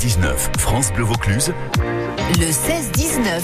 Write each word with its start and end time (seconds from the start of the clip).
16-19, 0.00 0.58
France 0.58 0.92
Bleu 0.92 1.04
Vaucluse. 1.04 1.52
Le 2.38 2.46
16-19. 2.46 3.40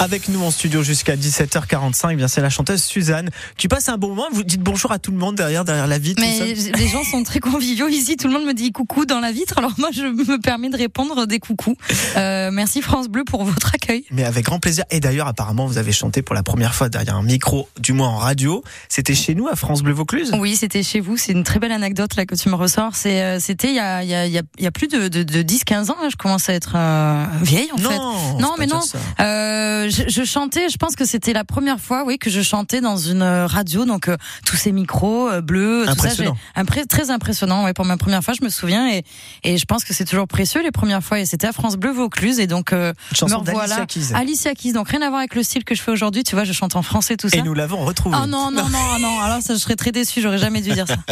Avec 0.00 0.28
nous 0.28 0.42
en 0.42 0.50
studio 0.50 0.82
jusqu'à 0.82 1.16
17h45, 1.16 2.08
eh 2.12 2.16
bien 2.16 2.28
c'est 2.28 2.40
la 2.40 2.50
chanteuse 2.50 2.82
Suzanne. 2.82 3.30
Tu 3.56 3.68
passes 3.68 3.88
un 3.88 3.96
bon 3.96 4.08
moment, 4.08 4.26
vous 4.32 4.42
dites 4.42 4.60
bonjour 4.60 4.92
à 4.92 4.98
tout 4.98 5.12
le 5.12 5.16
monde 5.18 5.36
derrière, 5.36 5.64
derrière 5.64 5.86
la 5.86 5.98
vitre. 5.98 6.20
Mais 6.20 6.52
les 6.54 6.88
gens 6.88 7.04
sont 7.04 7.22
très 7.22 7.38
conviviaux 7.40 7.88
ici. 7.88 8.16
Tout 8.16 8.26
le 8.28 8.34
monde 8.34 8.44
me 8.44 8.52
dit 8.54 8.72
coucou 8.72 9.06
dans 9.06 9.20
la 9.20 9.32
vitre. 9.32 9.56
Alors 9.56 9.72
moi, 9.78 9.88
je 9.94 10.02
me 10.02 10.38
permets 10.40 10.68
de 10.68 10.76
répondre 10.76 11.26
des 11.26 11.38
coucous. 11.38 11.76
Euh, 12.16 12.50
merci 12.52 12.82
France 12.82 13.08
Bleu 13.08 13.24
pour 13.24 13.44
votre 13.44 13.74
accueil. 13.74 14.04
Mais 14.10 14.24
avec 14.24 14.44
grand 14.44 14.58
plaisir. 14.58 14.84
Et 14.90 15.00
d'ailleurs, 15.00 15.28
apparemment, 15.28 15.66
vous 15.66 15.78
avez 15.78 15.92
chanté 15.92 16.20
pour 16.22 16.34
la 16.34 16.42
première 16.42 16.74
fois 16.74 16.88
derrière 16.90 17.16
un 17.16 17.22
micro, 17.22 17.68
du 17.80 17.92
moins 17.92 18.08
en 18.08 18.16
radio. 18.18 18.62
C'était 18.88 19.14
chez 19.14 19.34
nous 19.34 19.48
à 19.48 19.56
France 19.56 19.82
Bleu 19.82 19.92
Vaucluse. 19.94 20.32
Oui, 20.38 20.56
c'était 20.56 20.82
chez 20.82 21.00
vous. 21.00 21.16
C'est 21.16 21.32
une 21.32 21.44
très 21.44 21.60
belle 21.60 21.72
anecdote 21.72 22.14
là 22.16 22.26
que 22.26 22.34
tu 22.34 22.48
me 22.50 22.56
ressors. 22.56 22.92
Euh, 23.06 23.38
c'était 23.40 23.68
il 23.68 23.76
y 23.76 23.78
a, 23.80 24.02
il 24.02 24.10
y 24.10 24.14
a, 24.14 24.26
il 24.26 24.32
y 24.32 24.38
a- 24.38 24.42
il 24.58 24.64
y 24.64 24.66
a 24.66 24.70
plus 24.72 24.88
de, 24.88 25.08
de, 25.08 25.22
de 25.22 25.42
10-15 25.64 25.90
ans. 25.90 25.96
Là, 26.02 26.08
je 26.10 26.16
commence 26.16 26.48
à 26.48 26.54
être 26.54 26.72
euh, 26.76 27.24
vieille 27.42 27.70
en 27.72 27.80
non, 27.80 27.90
fait. 27.90 28.42
Non, 28.42 28.54
mais 28.58 28.66
non. 28.66 28.80
Euh, 29.20 29.88
je, 29.90 30.02
je 30.08 30.24
chantais, 30.24 30.68
je 30.68 30.76
pense 30.76 30.94
que 30.96 31.04
c'était 31.04 31.32
la 31.32 31.44
première 31.44 31.80
fois, 31.80 32.04
oui, 32.06 32.18
que 32.18 32.30
je 32.30 32.40
chantais 32.42 32.80
dans 32.80 32.96
une 32.96 33.22
euh, 33.22 33.46
radio, 33.46 33.84
donc 33.84 34.08
euh, 34.08 34.16
tous 34.46 34.56
ces 34.56 34.72
micros 34.72 35.28
euh, 35.28 35.40
bleus, 35.40 35.80
tout 35.82 35.86
ça, 35.86 35.92
Impressionnant. 35.92 36.36
impré- 36.56 36.86
très 36.86 37.10
impressionnant, 37.10 37.64
ouais, 37.64 37.72
pour 37.72 37.84
ma 37.84 37.96
première 37.96 38.22
fois, 38.22 38.34
je 38.38 38.44
me 38.44 38.50
souviens, 38.50 38.88
et, 38.90 39.04
et 39.44 39.58
je 39.58 39.64
pense 39.64 39.84
que 39.84 39.92
c'est 39.94 40.04
toujours 40.04 40.28
précieux 40.28 40.62
les 40.62 40.70
premières 40.70 41.02
fois, 41.02 41.18
et 41.20 41.26
c'était 41.26 41.46
à 41.46 41.52
France 41.52 41.76
Bleu 41.76 41.90
Vaucluse, 41.92 42.38
et 42.40 42.46
donc 42.46 42.72
euh, 42.72 42.92
me 43.22 43.34
revoilà. 43.34 43.86
Keys. 43.86 44.12
Alicia 44.14 44.54
Keys, 44.54 44.72
donc 44.72 44.88
rien 44.88 45.02
à 45.02 45.08
voir 45.08 45.18
avec 45.20 45.34
le 45.34 45.42
style 45.42 45.64
que 45.64 45.74
je 45.74 45.82
fais 45.82 45.90
aujourd'hui, 45.90 46.22
tu 46.24 46.34
vois, 46.34 46.44
je 46.44 46.52
chante 46.52 46.76
en 46.76 46.82
français, 46.82 47.16
tout 47.16 47.28
ça. 47.28 47.38
Et 47.38 47.42
nous 47.42 47.54
l'avons 47.54 47.84
retrouvé. 47.84 48.16
Oh 48.20 48.26
non, 48.26 48.50
non, 48.50 48.68
non, 48.68 48.98
non, 49.00 49.20
alors 49.20 49.40
ça, 49.42 49.54
je 49.54 49.58
serais 49.58 49.76
très 49.76 49.92
déçue, 49.92 50.20
j'aurais 50.20 50.38
jamais 50.38 50.60
dû 50.60 50.70
dire 50.70 50.86
ça. 50.86 50.96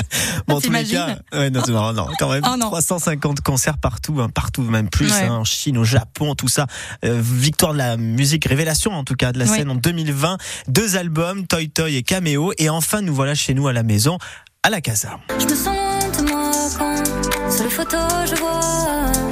Bon, 0.47 0.57
en 0.57 0.61
tous 0.61 0.71
les 0.71 0.85
cas, 0.85 1.19
ouais, 1.33 1.51
non, 1.51 1.63
non, 1.69 1.93
non, 1.93 2.07
quand 2.19 2.31
même, 2.31 2.43
Oh 2.51 2.57
non. 2.57 2.67
350 2.67 3.41
concerts 3.41 3.79
partout, 3.79 4.17
hein, 4.21 4.29
partout, 4.41 4.63
même 4.63 4.89
plus, 4.89 5.13
Ouais. 5.13 5.25
hein, 5.25 5.35
en 5.35 5.45
Chine, 5.45 5.77
au 5.77 5.85
Japon, 5.85 6.35
tout 6.35 6.49
ça. 6.49 6.67
Euh, 7.05 7.21
victoire 7.23 7.73
de 7.73 7.79
la 7.79 7.97
musique, 7.99 8.47
révélation 8.47 8.93
en 8.93 9.05
tout 9.05 9.15
cas 9.15 9.33
de 9.33 9.39
la 9.39 9.45
scène 9.47 9.69
en 9.71 9.75
2020. 9.75 10.39
Deux 10.69 10.97
albums, 10.97 11.47
Toy 11.47 11.69
Toy 11.69 11.97
et 11.97 12.03
Cameo. 12.03 12.53
Et 12.57 12.71
enfin, 12.71 13.03
nous 13.03 13.15
voilà 13.15 13.35
chez 13.35 13.53
nous 13.53 13.69
à 13.69 13.73
la 13.75 13.83
maison, 13.83 14.17
à 14.63 14.71
la 14.71 14.81
casa. 14.81 15.19
Je 15.39 15.45
me 15.45 15.55
sens 15.55 15.77
de 16.19 16.31
moi 16.31 16.51
quand 16.79 17.51
sur 17.55 17.65
les 17.65 17.71
photos 17.71 18.01
je 18.31 18.37
vois 18.37 19.30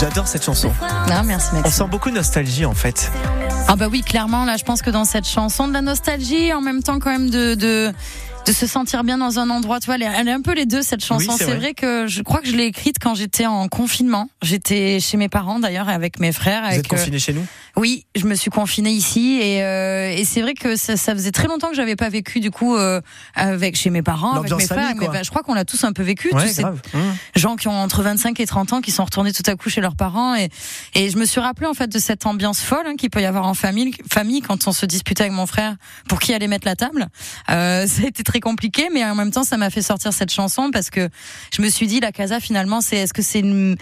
J'adore 0.00 0.26
cette 0.26 0.44
chanson. 0.44 0.72
Non, 1.10 1.22
merci 1.24 1.48
On 1.52 1.56
Maxime. 1.56 1.84
sent 1.84 1.90
beaucoup 1.90 2.08
de 2.08 2.14
nostalgie 2.14 2.64
en 2.64 2.72
fait. 2.72 3.12
Ah 3.68 3.76
bah 3.76 3.88
oui, 3.90 4.00
clairement, 4.00 4.46
là, 4.46 4.56
je 4.56 4.64
pense 4.64 4.80
que 4.80 4.88
dans 4.88 5.04
cette 5.04 5.26
chanson, 5.26 5.68
de 5.68 5.74
la 5.74 5.82
nostalgie, 5.82 6.54
en 6.54 6.62
même 6.62 6.82
temps 6.82 6.98
quand 6.98 7.10
même 7.10 7.28
de... 7.28 7.54
de 7.54 7.92
de 8.46 8.52
se 8.52 8.66
sentir 8.66 9.04
bien 9.04 9.18
dans 9.18 9.38
un 9.38 9.50
endroit, 9.50 9.80
tu 9.80 9.86
vois, 9.86 9.96
elle 9.96 10.28
est, 10.28 10.32
un 10.32 10.40
peu 10.40 10.54
les 10.54 10.64
deux 10.64 10.80
cette 10.80 11.04
chanson. 11.04 11.32
Oui, 11.32 11.36
c'est 11.36 11.44
vrai. 11.44 11.56
vrai. 11.56 11.74
que 11.74 12.06
je 12.06 12.22
crois 12.22 12.40
que 12.40 12.48
je 12.48 12.56
l'ai 12.56 12.64
écrite 12.64 12.96
quand 12.98 13.14
j'étais 13.14 13.44
en 13.44 13.68
confinement. 13.68 14.30
J'étais 14.40 14.98
chez 14.98 15.18
mes 15.18 15.28
parents 15.28 15.58
d'ailleurs 15.58 15.90
avec 15.90 16.18
mes 16.20 16.32
frères. 16.32 16.62
Vous 16.62 16.68
avec, 16.68 16.78
êtes 16.78 16.88
confinés 16.88 17.18
chez 17.18 17.34
nous? 17.34 17.46
Oui, 17.76 18.06
je 18.14 18.26
me 18.26 18.34
suis 18.34 18.50
confinée 18.50 18.90
ici 18.90 19.38
et, 19.40 19.62
euh, 19.62 20.10
et 20.10 20.24
c'est 20.24 20.42
vrai 20.42 20.54
que 20.54 20.76
ça, 20.76 20.96
ça 20.96 21.14
faisait 21.14 21.30
très 21.30 21.46
longtemps 21.46 21.68
que 21.68 21.76
j'avais 21.76 21.96
pas 21.96 22.08
vécu 22.08 22.40
du 22.40 22.50
coup 22.50 22.76
euh, 22.76 23.00
avec 23.34 23.76
chez 23.76 23.90
mes 23.90 24.02
parents, 24.02 24.32
avec 24.32 24.52
mes 24.52 24.66
frères. 24.66 24.94
Mais 24.96 25.08
bah, 25.08 25.22
je 25.22 25.30
crois 25.30 25.42
qu'on 25.42 25.54
l'a 25.54 25.64
tous 25.64 25.84
un 25.84 25.92
peu 25.92 26.02
vécu. 26.02 26.30
Ouais, 26.34 26.48
ces 26.48 26.62
grave. 26.62 26.80
Mmh. 26.92 26.98
gens 27.36 27.56
qui 27.56 27.68
ont 27.68 27.78
entre 27.78 28.02
25 28.02 28.38
et 28.40 28.46
30 28.46 28.72
ans 28.72 28.80
qui 28.80 28.90
sont 28.90 29.04
retournés 29.04 29.32
tout 29.32 29.42
à 29.46 29.54
coup 29.54 29.70
chez 29.70 29.80
leurs 29.80 29.96
parents 29.96 30.34
et 30.34 30.48
et 30.94 31.10
je 31.10 31.16
me 31.16 31.24
suis 31.24 31.40
rappelé 31.40 31.66
en 31.66 31.74
fait 31.74 31.88
de 31.88 31.98
cette 31.98 32.26
ambiance 32.26 32.60
folle 32.60 32.86
hein, 32.86 32.96
qu'il 32.96 33.10
peut 33.10 33.20
y 33.20 33.26
avoir 33.26 33.46
en 33.46 33.54
famille 33.54 33.94
famille 34.10 34.40
quand 34.40 34.66
on 34.66 34.72
se 34.72 34.86
disputait 34.86 35.24
avec 35.24 35.32
mon 35.32 35.46
frère 35.46 35.76
pour 36.08 36.18
qui 36.18 36.34
allait 36.34 36.48
mettre 36.48 36.66
la 36.66 36.76
table. 36.76 37.08
Euh, 37.50 37.86
ça 37.86 38.02
a 38.02 38.06
été 38.06 38.22
très 38.22 38.40
compliqué 38.40 38.88
mais 38.92 39.04
en 39.04 39.14
même 39.14 39.30
temps 39.30 39.44
ça 39.44 39.56
m'a 39.56 39.70
fait 39.70 39.82
sortir 39.82 40.12
cette 40.12 40.32
chanson 40.32 40.70
parce 40.70 40.90
que 40.90 41.08
je 41.52 41.62
me 41.62 41.68
suis 41.68 41.86
dit 41.86 42.00
la 42.00 42.12
casa 42.12 42.40
finalement 42.40 42.80
c'est 42.80 42.96
est-ce 42.96 43.14
que 43.14 43.22
c'est 43.22 43.40
une 43.40 43.76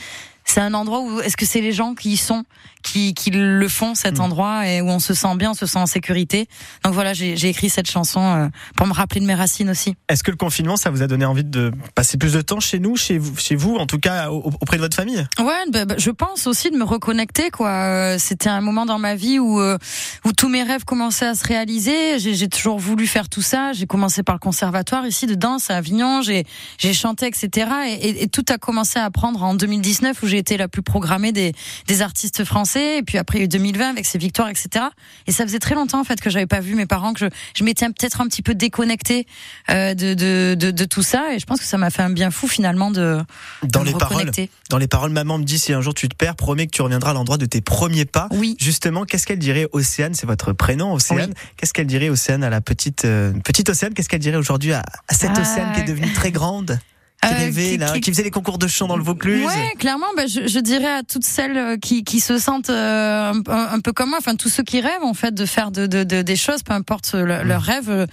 c'est 0.49 0.61
un 0.61 0.73
endroit 0.73 1.01
où 1.01 1.21
est-ce 1.21 1.37
que 1.37 1.45
c'est 1.45 1.61
les 1.61 1.73
gens 1.73 1.95
qui 1.95 2.13
y 2.13 2.17
sont 2.17 2.45
qui, 2.83 3.15
qui 3.15 3.31
le 3.31 3.69
font 3.69 3.95
cet 3.95 4.19
Mm. 4.19 4.23
endroit 4.23 4.67
et 4.69 4.81
où 4.81 4.89
on 4.89 4.99
se 5.01 5.15
sent 5.15 5.35
bien, 5.37 5.51
on 5.51 5.55
se 5.55 5.67
sent 5.67 5.79
en 5.79 5.87
sécurité. 5.87 6.47
Donc 6.85 6.95
voilà, 6.95 7.13
j'ai 7.15 7.49
écrit 7.49 7.69
cette 7.71 7.91
chanson 7.91 8.21
euh, 8.21 8.49
pour 8.77 8.87
me 8.87 8.93
rappeler 8.93 9.21
de 9.21 9.27
mes 9.27 9.35
racines 9.35 9.69
aussi. 9.71 9.95
Est-ce 10.09 10.23
que 10.23 10.31
le 10.31 10.37
confinement, 10.37 10.77
ça 10.77 10.91
vous 10.91 11.03
a 11.03 11.07
donné 11.07 11.25
envie 11.25 11.45
de 11.45 11.73
passer 11.95 12.17
plus 12.19 12.33
de 12.33 12.41
temps 12.41 12.61
chez 12.61 12.79
nous, 12.79 12.97
chez 12.97 13.19
vous, 13.19 13.37
chez 13.37 13.55
vous 13.57 13.77
en 13.77 13.87
tout 13.87 13.99
cas 13.99 14.31
au- 14.31 14.53
auprès 14.61 14.77
de 14.77 14.83
votre 14.83 14.97
famille? 14.97 15.27
Ouais, 15.39 15.65
bah, 15.73 15.85
bah, 15.85 15.95
je 15.99 16.11
pense 16.11 16.47
aussi 16.47 16.71
de 16.71 16.77
me 16.77 16.85
reconnecter 16.85 17.51
quoi. 17.51 17.69
Euh, 17.71 18.17
C'était 18.19 18.49
un 18.49 18.61
moment 18.61 18.87
dans 18.87 18.99
ma 18.99 19.15
vie 19.15 19.39
où 19.39 19.61
euh, 19.61 19.77
où 20.25 20.33
tous 20.33 20.49
mes 20.49 20.63
rêves 20.63 20.85
commençaient 20.85 21.27
à 21.27 21.35
se 21.35 21.47
réaliser. 21.47 22.19
J'ai 22.19 22.49
toujours 22.49 22.79
voulu 22.79 23.07
faire 23.07 23.29
tout 23.29 23.43
ça. 23.43 23.73
J'ai 23.73 23.87
commencé 23.87 24.23
par 24.23 24.35
le 24.35 24.41
conservatoire 24.41 25.07
ici 25.07 25.27
de 25.27 25.35
danse 25.35 25.71
à 25.71 25.77
Avignon. 25.77 26.23
J'ai 26.23 26.45
j'ai 26.79 26.93
chanté 26.95 27.27
etc. 27.27 27.69
Et, 27.89 27.93
et- 28.09 28.23
et 28.25 28.29
tout 28.29 28.45
a 28.51 28.59
commencé 28.59 28.99
à 28.99 29.11
prendre 29.11 29.43
en 29.43 29.55
2019 29.55 30.23
où 30.23 30.27
j'ai 30.27 30.39
été 30.39 30.57
la 30.57 30.69
plus 30.69 30.83
programmée 30.83 31.33
des 31.33 31.53
des 31.87 32.03
artistes 32.03 32.45
français. 32.45 32.68
Et 32.77 33.03
puis 33.03 33.19
après 33.19 33.39
il 33.39 33.41
y 33.41 33.43
a 33.43 33.45
eu 33.47 33.49
2020 33.49 33.91
avec 33.91 34.07
ses 34.07 34.19
victoires 34.19 34.49
etc. 34.49 34.87
Et 35.27 35.33
ça 35.33 35.45
faisait 35.45 35.59
très 35.59 35.75
longtemps 35.75 36.01
en 36.01 36.05
fait 36.05 36.21
que 36.21 36.31
j'avais 36.31 36.47
pas 36.47 36.61
vu 36.61 36.75
mes 36.75 36.87
parents 36.87 37.13
que 37.13 37.21
je 37.21 37.27
je 37.57 37.65
m'étais 37.65 37.87
peut-être 37.87 38.21
un 38.21 38.27
petit 38.27 38.43
peu 38.43 38.55
déconnectée 38.55 39.27
euh, 39.71 39.95
de, 39.95 40.15
de 40.15 40.55
de 40.55 40.71
de 40.71 40.85
tout 40.85 41.03
ça. 41.03 41.35
Et 41.35 41.39
je 41.39 41.47
pense 41.47 41.61
que 41.61 41.67
ça 41.67 41.79
m'a 41.79 41.91
fait 41.91 42.03
un 42.03 42.11
bien 42.11 42.31
fou 42.31 42.49
finalement 42.49 42.91
de 42.91 43.21
Dans 43.65 43.83
les 43.83 43.93
paroles, 43.93 44.31
dans 44.71 44.79
les 44.79 44.89
paroles, 44.89 45.11
maman 45.11 45.39
me 45.39 45.45
dit 45.45 45.59
si 45.59 45.73
un 45.73 45.81
jour 45.81 45.95
tu 45.95 46.09
te 46.09 46.15
perds, 46.15 46.37
promets 46.37 46.67
que 46.67 46.73
tu 46.73 46.83
reviendras 46.83 47.11
à 47.11 47.15
l'endroit 47.15 47.39
de 47.39 47.47
tes 47.47 47.61
premiers 47.61 48.05
pas. 48.05 48.29
Oui. 48.33 48.57
Justement, 48.61 49.05
qu'est-ce 49.05 49.27
qu'elle 49.27 49.39
dirait 49.39 49.69
Océane? 49.73 50.15
C'est 50.15 50.27
votre 50.27 50.53
prénom, 50.53 50.93
Océane. 50.93 51.33
Qu'est-ce 51.57 51.73
qu'elle 51.73 51.87
dirait 51.87 52.09
Océane 52.09 52.45
à 52.45 52.51
la 52.51 52.61
petite 52.61 53.05
euh, 53.05 53.33
petite 53.45 53.69
Océane? 53.69 53.95
Qu'est-ce 53.95 54.09
qu'elle 54.09 54.21
dirait 54.21 54.37
aujourd'hui 54.37 54.73
à, 54.73 54.85
à 55.09 55.15
cette 55.15 55.31
Ah. 55.35 55.41
Océane 55.41 55.73
qui 55.75 55.81
est 55.81 55.85
devenue 55.85 56.13
très 56.13 56.31
grande, 56.39 56.79
qui 57.23 57.29
Euh, 57.35 57.37
rêvait 57.37 57.71
qui- 57.71 57.77
là, 57.79 57.93
qui- 57.95 58.01
qui 58.01 58.11
faisait 58.13 58.23
les 58.23 58.31
concours 58.31 58.59
de 58.59 58.69
chant 58.69 58.87
dans 58.87 58.97
le 58.97 59.03
Vaucluse 59.03 59.45
Ouais, 59.45 59.75
clairement, 59.79 60.07
bah, 60.17 60.27
je, 60.29 60.47
je 60.47 60.59
dirais 60.61 60.87
à 60.99 61.03
toutes 61.03 61.25
celles 61.25 61.57
euh, 61.57 61.77
qui, 61.77 62.05
qui 62.05 62.21
se 62.21 62.39
sentent 62.39 62.71
euh, 62.71 63.33
un, 63.49 63.81
peu 63.81 63.93
comme 63.93 64.11
moi, 64.11 64.19
enfin 64.21 64.37
tous 64.37 64.49
ceux 64.49 64.63
qui 64.63 64.81
rêvent 64.81 65.03
en 65.03 65.15
fait 65.15 65.35
de 65.35 65.45
faire 65.45 65.73
de, 65.73 65.87
de, 65.89 66.05
de- 66.05 66.23
des 66.23 66.37
choses, 66.37 66.63
peu 66.63 66.73
importe 66.75 67.15
le- 67.15 67.43
leur 67.43 67.63
rêve. 67.63 67.91
euh, 67.91 68.07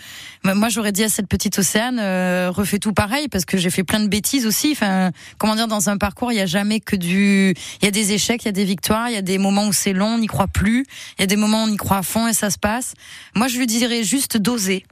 bah, 0.43 0.55
moi, 0.55 0.69
j'aurais 0.69 0.91
dit 0.91 1.03
à 1.03 1.09
cette 1.09 1.27
petite 1.27 1.59
Océane, 1.59 1.99
euh, 2.01 2.49
refais 2.51 2.79
tout 2.79 2.93
pareil 2.93 3.27
parce 3.27 3.45
que 3.45 3.57
j'ai 3.57 3.69
fait 3.69 3.83
plein 3.83 3.99
de 3.99 4.07
bêtises 4.07 4.47
aussi. 4.47 4.69
Enfin, 4.71 5.11
comment 5.37 5.55
dire, 5.55 5.67
dans 5.67 5.89
un 5.89 5.97
parcours, 5.97 6.31
il 6.31 6.35
y 6.37 6.41
a 6.41 6.45
jamais 6.47 6.79
que 6.79 6.95
du, 6.95 7.53
il 7.81 7.85
y 7.85 7.87
a 7.87 7.91
des 7.91 8.11
échecs, 8.13 8.41
il 8.43 8.47
y 8.47 8.49
a 8.49 8.53
des 8.53 8.65
victoires, 8.65 9.09
il 9.09 9.13
y 9.13 9.17
a 9.17 9.21
des 9.21 9.37
moments 9.37 9.67
où 9.67 9.73
c'est 9.73 9.93
long, 9.93 10.15
on 10.15 10.17
n'y 10.17 10.27
croit 10.27 10.47
plus, 10.47 10.83
il 11.19 11.21
y 11.21 11.23
a 11.23 11.27
des 11.27 11.35
moments 11.35 11.63
où 11.63 11.67
on 11.67 11.71
y 11.71 11.77
croit 11.77 11.97
à 11.97 12.03
fond 12.03 12.27
et 12.27 12.33
ça 12.33 12.49
se 12.49 12.57
passe. 12.57 12.93
Moi, 13.35 13.47
je 13.49 13.57
lui 13.59 13.67
dirais 13.67 14.03
juste 14.03 14.37
d'oser 14.37 14.83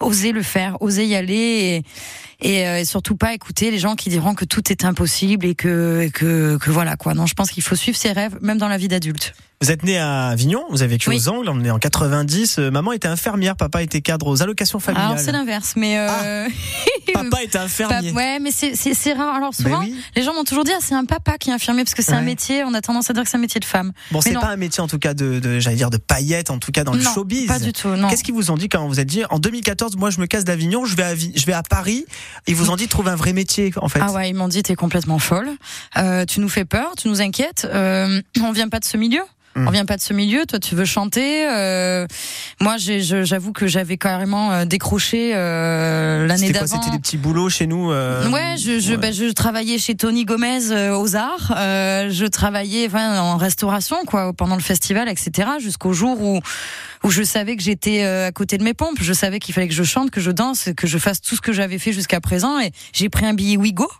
oser 0.00 0.32
le 0.32 0.42
faire, 0.42 0.82
oser 0.82 1.06
y 1.06 1.14
aller 1.14 1.84
et, 2.42 2.66
euh, 2.66 2.78
et 2.80 2.84
surtout 2.84 3.16
pas 3.16 3.32
écouter 3.34 3.70
les 3.70 3.78
gens 3.78 3.94
qui 3.96 4.08
diront 4.10 4.34
que 4.34 4.44
tout 4.44 4.70
est 4.70 4.84
impossible 4.84 5.46
et 5.46 5.54
que, 5.54 6.02
et 6.02 6.10
que, 6.10 6.58
que 6.58 6.70
voilà 6.70 6.96
quoi. 6.96 7.14
Non, 7.14 7.26
je 7.26 7.34
pense 7.34 7.50
qu'il 7.50 7.62
faut 7.62 7.76
suivre 7.76 7.96
ses 7.96 8.12
rêves, 8.12 8.36
même 8.42 8.58
dans 8.58 8.68
la 8.68 8.78
vie 8.78 8.88
d'adulte. 8.88 9.32
Vous 9.60 9.70
êtes 9.70 9.84
né 9.84 9.96
à 9.96 10.26
Avignon, 10.26 10.64
vous 10.70 10.82
avez 10.82 10.94
vécu 10.94 11.08
Oui. 11.08 11.18
aux 11.18 11.28
Angles, 11.28 11.48
on 11.48 11.64
est 11.64 11.70
en 11.70 11.78
90. 11.78 12.58
euh, 12.58 12.72
Maman 12.72 12.90
était 12.90 13.06
infirmière, 13.06 13.54
papa 13.54 13.80
était 13.84 14.00
cadre 14.00 14.26
aux 14.26 14.42
allocations 14.42 14.80
familiales. 14.80 15.10
Alors 15.12 15.20
c'est 15.24 15.30
l'inverse, 15.30 15.74
mais 15.76 15.98
euh, 15.98 16.48
Papa 17.14 17.44
était 17.44 17.58
infirmier. 17.58 18.10
ouais, 18.10 18.40
mais 18.40 18.50
c'est 18.50 19.12
rare. 19.12 19.36
Alors 19.36 19.50
Ben 19.56 19.64
souvent, 19.64 19.80
oui. 19.80 19.94
les 20.16 20.22
gens 20.24 20.34
m'ont 20.34 20.42
toujours 20.42 20.64
dit 20.64 20.72
ah, 20.74 20.80
c'est 20.80 20.96
un 20.96 21.04
papa 21.04 21.38
qui 21.38 21.50
est 21.50 21.52
infirmier 21.52 21.84
parce 21.84 21.94
que 21.94 22.02
c'est 22.02 22.12
un 22.12 22.22
métier. 22.22 22.64
On 22.64 22.74
a 22.74 22.80
tendance 22.80 23.08
à 23.08 23.12
dire 23.12 23.22
que 23.22 23.28
c'est 23.30 23.36
un 23.36 23.40
métier 23.40 23.60
de 23.60 23.64
femme. 23.64 23.92
Bon, 24.10 24.20
c'est 24.20 24.32
pas 24.32 24.48
un 24.48 24.56
métier 24.56 24.82
en 24.82 24.88
tout 24.88 24.98
cas 24.98 25.14
de, 25.14 25.38
de 25.38 25.60
j'allais 25.60 25.76
dire 25.76 25.90
de 25.90 25.96
paillettes, 25.96 26.50
en 26.50 26.58
tout 26.58 26.72
cas 26.72 26.82
dans 26.82 26.92
le 26.94 27.02
non, 27.02 27.14
showbiz. 27.14 27.46
pas 27.46 27.60
du 27.60 27.72
tout. 27.72 27.86
Non. 27.88 28.08
Qu'est-ce 28.08 28.24
qu'ils 28.24 28.34
vous 28.34 28.50
ont 28.50 28.56
dit 28.56 28.68
quand 28.68 28.88
vous 28.88 28.98
êtes 28.98 29.06
dit 29.06 29.22
en 29.30 29.38
2014, 29.38 29.94
moi 29.96 30.10
je 30.10 30.18
me 30.20 30.26
casse 30.26 30.42
d'Avignon, 30.42 30.86
je 30.86 30.96
vais 30.96 31.04
à, 31.04 31.14
je 31.14 31.46
vais 31.46 31.52
à 31.52 31.62
Paris. 31.62 32.04
Ils 32.46 32.54
vous 32.54 32.70
ont 32.70 32.76
dit 32.76 32.88
trouve 32.88 33.08
un 33.08 33.16
vrai 33.16 33.32
métier 33.32 33.72
en 33.76 33.88
fait. 33.88 34.00
Ah 34.02 34.12
ouais, 34.12 34.30
ils 34.30 34.34
m'ont 34.34 34.48
dit 34.48 34.62
t'es 34.62 34.74
complètement 34.74 35.18
folle, 35.18 35.50
euh, 35.96 36.24
tu 36.24 36.40
nous 36.40 36.48
fais 36.48 36.64
peur, 36.64 36.92
tu 36.96 37.08
nous 37.08 37.20
inquiètes, 37.20 37.66
euh, 37.72 38.20
on 38.42 38.52
vient 38.52 38.68
pas 38.68 38.80
de 38.80 38.84
ce 38.84 38.96
milieu. 38.96 39.22
Mm. 39.54 39.68
On 39.68 39.70
vient 39.70 39.84
pas 39.84 39.96
de 39.96 40.02
ce 40.02 40.12
milieu, 40.14 40.46
toi 40.46 40.58
tu 40.58 40.74
veux 40.74 40.84
chanter. 40.86 41.46
euh, 41.48 42.06
moi 42.60 42.76
j'avoue 42.78 43.52
que 43.52 43.66
j'avais 43.66 43.96
carrément 43.98 44.50
euh, 44.52 44.64
décroché 44.64 45.32
euh, 45.34 46.26
l'année 46.26 46.52
d'avant. 46.52 46.66
C'était 46.66 46.90
des 46.90 46.98
petits 46.98 47.18
boulots 47.18 47.50
chez 47.50 47.66
nous. 47.66 47.90
euh, 47.92 48.28
Ouais, 48.30 48.56
je, 48.56 48.80
je, 48.80 48.92
ouais. 48.92 48.96
bah, 48.96 49.12
je 49.12 49.30
travaillais 49.32 49.78
chez 49.78 49.94
Tony 49.94 50.24
Gomez 50.24 50.70
euh, 50.70 50.96
aux 50.96 51.16
Arts. 51.16 51.52
Euh, 51.56 52.08
je 52.10 52.24
travaillais 52.24 52.86
enfin, 52.86 53.20
en 53.20 53.36
restauration 53.36 53.96
quoi 54.06 54.32
pendant 54.32 54.56
le 54.56 54.62
festival, 54.62 55.08
etc. 55.08 55.50
Jusqu'au 55.60 55.92
jour 55.92 56.20
où 56.22 56.40
où 57.04 57.10
je 57.10 57.22
savais 57.24 57.56
que 57.56 57.62
j'étais 57.62 58.04
à 58.04 58.30
côté 58.30 58.58
de 58.58 58.62
mes 58.64 58.74
pompes. 58.74 58.98
Je 59.00 59.12
savais 59.12 59.38
qu'il 59.40 59.52
fallait 59.54 59.66
que 59.68 59.74
je 59.74 59.82
chante, 59.82 60.10
que 60.12 60.20
je 60.20 60.30
danse, 60.30 60.68
que 60.76 60.86
je 60.86 60.98
fasse 60.98 61.20
tout 61.20 61.34
ce 61.34 61.40
que 61.40 61.52
j'avais 61.52 61.78
fait 61.78 61.92
jusqu'à 61.92 62.20
présent. 62.20 62.60
Et 62.60 62.70
j'ai 62.92 63.08
pris 63.08 63.26
un 63.26 63.34
billet 63.34 63.56
Wigo 63.56 63.90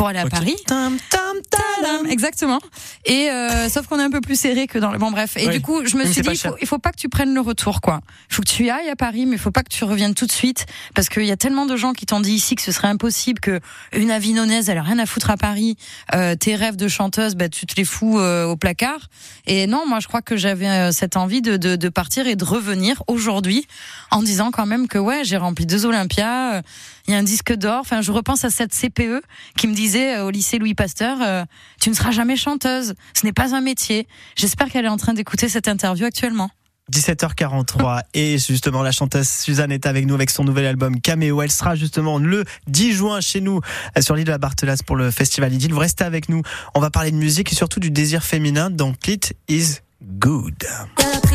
pour 0.00 0.08
aller 0.08 0.18
à. 0.18 0.26
Paris. 0.26 0.56
Tam, 0.66 0.96
tam, 1.10 1.36
Tadam, 1.50 2.06
exactement. 2.06 2.58
Et 3.04 3.30
euh, 3.30 3.68
sauf 3.68 3.86
qu'on 3.86 3.98
est 4.00 4.02
un 4.02 4.10
peu 4.10 4.22
plus 4.22 4.38
serré 4.38 4.66
que 4.66 4.78
dans 4.78 4.92
le 4.92 4.98
bon 4.98 5.10
bref. 5.10 5.36
Et 5.36 5.46
Oui. 5.46 5.52
du 5.52 5.60
coup, 5.60 5.84
je 5.84 5.94
me 5.96 6.04
Mais 6.04 6.10
suis 6.12 6.22
dit, 6.22 6.30
il 6.32 6.38
faut, 6.38 6.56
il 6.60 6.66
faut 6.66 6.78
pas 6.78 6.90
que 6.90 6.96
tu 6.96 7.08
prennes 7.10 7.34
le 7.34 7.40
retour, 7.40 7.82
quoi. 7.82 8.00
Il 8.30 8.34
faut 8.34 8.42
que 8.42 8.48
tu 8.48 8.70
ailles 8.70 8.88
à 8.88 8.96
Paris, 8.96 9.26
mais 9.26 9.36
il 9.36 9.38
faut 9.38 9.50
pas 9.50 9.62
que 9.62 9.68
tu 9.68 9.84
reviennes 9.84 10.14
tout 10.14 10.26
de 10.26 10.32
suite, 10.32 10.64
parce 10.94 11.08
qu'il 11.10 11.24
y 11.26 11.30
a 11.30 11.36
tellement 11.36 11.66
de 11.66 11.76
gens 11.76 11.92
qui 11.92 12.06
t'ont 12.06 12.20
dit 12.20 12.32
ici 12.32 12.54
que 12.54 12.62
ce 12.62 12.72
serait 12.72 12.88
impossible, 12.88 13.40
que 13.40 13.60
une 13.92 14.10
avinonaise, 14.10 14.70
elle 14.70 14.78
a 14.78 14.82
rien 14.82 14.98
à 14.98 15.04
foutre 15.06 15.28
à 15.30 15.36
Paris. 15.36 15.76
Euh, 16.14 16.34
tes 16.34 16.54
rêves 16.56 16.76
de 16.76 16.88
chanteuse, 16.88 17.34
bah 17.34 17.48
tu 17.50 17.66
te 17.66 17.74
les 17.76 17.84
fous 17.84 18.18
euh, 18.18 18.46
au 18.46 18.56
placard. 18.56 19.08
Et 19.46 19.66
non, 19.66 19.86
moi 19.86 20.00
je 20.00 20.08
crois 20.08 20.22
que 20.22 20.36
j'avais 20.36 20.68
euh, 20.68 20.92
cette 20.92 21.16
envie 21.16 21.42
de, 21.42 21.56
de, 21.58 21.76
de 21.76 21.88
partir 21.90 22.26
et 22.26 22.36
de 22.36 22.44
revenir 22.44 23.02
aujourd'hui, 23.06 23.66
en 24.10 24.22
disant 24.22 24.50
quand 24.50 24.66
même 24.66 24.88
que 24.88 24.98
ouais, 24.98 25.24
j'ai 25.24 25.36
rempli 25.36 25.66
deux 25.66 25.84
Olympias. 25.84 26.62
Il 27.10 27.14
y 27.14 27.16
a 27.16 27.18
un 27.18 27.24
disque 27.24 27.52
d'or. 27.52 27.80
Enfin, 27.80 28.02
je 28.02 28.12
repense 28.12 28.44
à 28.44 28.50
cette 28.50 28.72
CPE 28.72 29.20
qui 29.56 29.66
me 29.66 29.74
disait 29.74 30.16
euh, 30.16 30.26
au 30.26 30.30
lycée 30.30 30.58
Louis 30.58 30.74
Pasteur, 30.74 31.18
euh, 31.20 31.44
tu 31.80 31.90
ne 31.90 31.94
seras 31.94 32.12
jamais 32.12 32.36
chanteuse. 32.36 32.94
Ce 33.14 33.26
n'est 33.26 33.32
pas 33.32 33.52
un 33.52 33.60
métier. 33.60 34.06
J'espère 34.36 34.68
qu'elle 34.68 34.84
est 34.84 34.88
en 34.90 34.96
train 34.96 35.12
d'écouter 35.12 35.48
cette 35.48 35.66
interview 35.66 36.06
actuellement. 36.06 36.50
17h43 36.92 38.02
et 38.14 38.38
justement 38.38 38.82
la 38.82 38.92
chanteuse 38.92 39.28
Suzanne 39.28 39.72
est 39.72 39.86
avec 39.86 40.06
nous 40.06 40.14
avec 40.14 40.30
son 40.30 40.44
nouvel 40.44 40.66
album 40.66 41.00
Caméo. 41.00 41.42
Elle 41.42 41.50
sera 41.50 41.74
justement 41.74 42.18
le 42.18 42.44
10 42.68 42.92
juin 42.92 43.20
chez 43.20 43.40
nous 43.40 43.60
euh, 43.98 44.02
sur 44.02 44.14
l'île 44.14 44.26
de 44.26 44.30
la 44.30 44.38
Barthelasse 44.38 44.84
pour 44.84 44.94
le 44.94 45.10
festival 45.10 45.52
Idylle. 45.52 45.72
Vous 45.72 45.80
restez 45.80 46.04
avec 46.04 46.28
nous. 46.28 46.42
On 46.76 46.80
va 46.80 46.90
parler 46.90 47.10
de 47.10 47.16
musique 47.16 47.50
et 47.50 47.56
surtout 47.56 47.80
du 47.80 47.90
désir 47.90 48.22
féminin 48.22 48.70
dans 48.70 48.92
Clit 48.92 49.20
is 49.48 49.80
Good. 50.02 50.66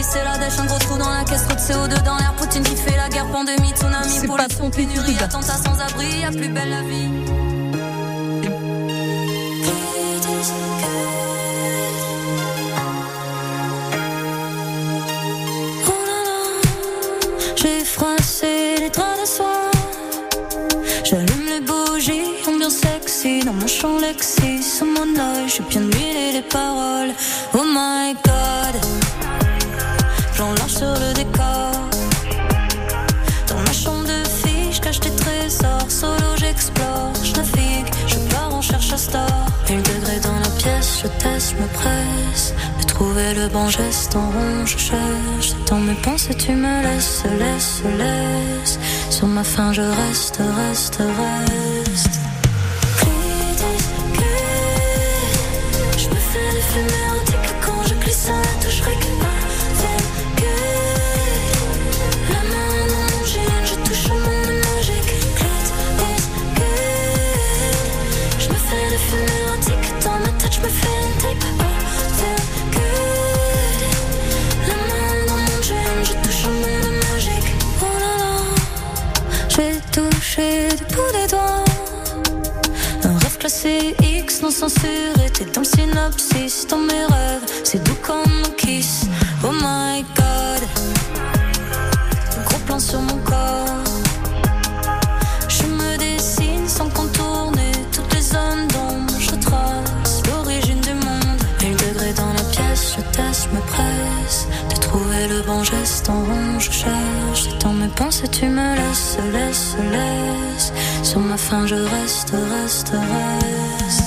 C'est 0.01 0.23
la 0.23 0.37
dèche, 0.37 0.57
un 0.59 0.65
gros 0.65 0.79
trou 0.79 0.97
dans 0.97 1.09
la 1.09 1.23
caisse, 1.23 1.43
trop 1.43 1.55
de 1.55 1.59
CO2 1.59 2.03
dans 2.03 2.17
l'air, 2.17 2.33
Poutine 2.37 2.63
qui 2.63 2.75
fait 2.75 2.95
la 2.95 3.09
guerre, 3.09 3.27
pandémie, 3.27 3.71
tsunami, 3.71 4.09
C'est 4.09 4.27
pour 4.27 4.37
pas 4.37 4.47
les 4.47 4.55
ton 4.55 4.69
pénurie, 4.69 5.17
attentat 5.19 5.57
sans 5.57 5.79
abri, 5.79 6.21
y'a 6.21 6.31
plus 6.31 6.49
belle 6.49 6.69
la 6.69 6.81
vie. 6.81 7.09
Sexy 22.69 23.39
dans 23.45 23.53
mon 23.53 23.67
champ 23.67 23.97
Lexi. 23.99 24.61
Sous 24.63 24.85
mon 24.85 25.07
œil, 25.19 25.47
j'ai 25.47 25.63
bien 25.63 25.81
huilé 25.81 26.31
les 26.33 26.41
paroles. 26.41 27.13
Oh 27.53 27.63
my 27.65 28.13
god, 28.13 28.75
plan 30.33 30.53
large 30.53 30.71
sur 30.71 30.93
le 30.93 31.13
décor. 31.13 31.71
Dans 33.47 33.59
ma 33.65 33.73
chambre 33.73 34.05
de 34.05 34.27
fille, 34.27 34.71
je 34.71 34.81
cache 34.81 34.99
des 34.99 35.15
trésors. 35.15 35.89
Solo, 35.89 36.29
j'explore, 36.37 37.13
je 37.23 37.33
navigue, 37.33 37.89
je 38.07 38.17
pars 38.33 38.53
en 38.53 38.61
cherche 38.61 38.93
à 38.93 38.97
star. 38.97 39.45
Une 39.69 39.81
degré 39.81 40.19
dans 40.21 40.39
la 40.39 40.49
pièce, 40.57 40.99
je 41.03 41.07
teste, 41.23 41.55
je 41.55 41.61
me 41.61 41.67
presse. 41.67 42.53
Trouver 42.87 43.33
le 43.33 43.49
bon 43.49 43.67
geste 43.67 44.15
en 44.15 44.21
rond, 44.21 44.65
je 44.65 44.77
cherche. 44.77 45.53
Dans 45.67 45.81
mes 45.81 45.95
pensées, 45.95 46.33
tu 46.33 46.53
me 46.53 46.81
laisses, 46.81 47.23
laisse, 47.37 47.81
laisse. 47.97 48.79
Sur 49.09 49.27
ma 49.27 49.43
faim, 49.43 49.73
je 49.73 49.81
reste, 49.81 50.39
reste, 50.69 50.99
reste. 50.99 52.24
Quand 57.61 57.83
je 57.87 57.93
glisse 57.95 58.27
à 58.29 58.41
touche 58.61 58.81
avec 58.81 58.99
La 62.29 62.41
main 62.51 62.87
dans 62.91 63.05
mon 63.11 63.25
jean, 63.25 63.59
je 63.63 63.75
touche 63.87 64.05
au 64.09 64.13
monde 64.15 64.57
magique 64.65 65.11
is 65.39 65.69
good 66.55 66.73
Je 68.39 68.47
me 68.49 68.55
fais 68.55 68.85
des 68.89 68.97
fumées 68.97 69.41
érotiques 69.45 69.89
dans 70.03 70.19
ma 70.19 70.31
tête, 70.37 70.53
je 70.53 70.59
me 70.59 70.67
fais 70.67 70.97
une 71.01 71.15
tape 71.21 71.45
feel 72.17 72.41
good 72.73 73.81
La 74.67 74.75
main 74.87 75.15
dans 75.27 75.39
mon 75.47 75.61
jean, 75.61 75.95
je 76.03 76.13
touche 76.23 76.43
au 76.45 76.49
monde 76.49 76.95
magique 77.11 77.51
Oh 77.81 77.85
là 78.01 78.13
là 78.21 78.33
J'ai 79.49 79.73
touché 79.93 80.47
du 80.75 80.83
bout 80.93 81.11
des 81.13 81.27
doigts. 81.29 81.63
Un 83.03 83.17
rêve 83.19 83.37
classé 83.37 83.95
X 84.01 84.04
non 84.04 84.04
censuré, 84.55 85.29
t'es 85.33 85.43
dans 85.53 85.61
le 85.61 85.65
synopsis, 85.65 86.65
dans 86.67 86.77
mes 86.77 87.05
rêves, 87.13 87.45
c'est 87.65 87.83
doux 87.83 87.97
comme 88.01 88.43
un 88.45 88.49
kiss. 88.55 89.05
Oh 89.43 89.51
my 89.51 90.05
god, 90.15 90.61
gros 92.45 92.59
plan 92.65 92.79
sur 92.79 93.01
mon 93.01 93.17
corps. 93.17 93.83
Je 95.49 95.65
me 95.65 95.97
dessine 95.97 96.69
sans 96.69 96.89
contourner 96.89 97.73
toutes 97.91 98.13
les 98.13 98.21
zones 98.21 98.67
d'ombre, 98.69 99.13
je 99.19 99.35
trace 99.35 100.21
l'origine 100.27 100.79
du 100.79 100.93
monde. 100.93 101.41
Mille 101.61 101.75
degrés 101.75 102.13
dans 102.13 102.31
la 102.31 102.43
pièce, 102.53 102.95
je 102.95 103.01
teste, 103.11 103.49
me 103.51 103.59
presse 103.59 104.47
de 104.69 104.79
trouver 104.79 105.27
le 105.27 105.41
bon 105.41 105.65
geste 105.65 106.07
en 106.09 106.21
rond, 106.23 106.59
je 106.59 106.71
cherche. 106.71 107.57
Dans 107.59 107.73
mes 107.73 107.89
pensées, 107.89 108.29
tu 108.29 108.45
me 108.45 108.75
laisses, 108.75 109.17
laisse, 109.33 109.75
laisse. 109.91 110.71
Sur 111.03 111.19
ma 111.19 111.35
faim, 111.35 111.67
je 111.67 111.75
reste, 111.75 112.31
reste, 112.31 112.93
reste. 112.93 114.04